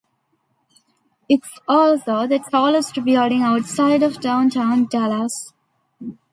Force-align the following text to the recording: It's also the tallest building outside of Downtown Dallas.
It's 1.29 1.59
also 1.67 2.25
the 2.25 2.39
tallest 2.39 2.95
building 3.05 3.43
outside 3.43 4.01
of 4.01 4.19
Downtown 4.19 4.87
Dallas. 4.87 5.53